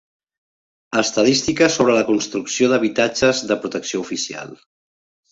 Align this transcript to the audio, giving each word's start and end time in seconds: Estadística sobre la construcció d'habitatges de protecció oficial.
Estadística 0.99 1.67
sobre 1.73 1.97
la 1.97 2.05
construcció 2.07 2.69
d'habitatges 2.71 3.43
de 3.51 3.57
protecció 3.67 4.01
oficial. 4.07 4.57